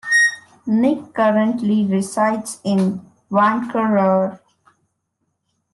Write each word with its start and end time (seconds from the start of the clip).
Nik 0.65 1.13
currently 1.13 1.85
resides 1.85 2.59
in 2.63 3.05
Vancouver. 3.29 4.41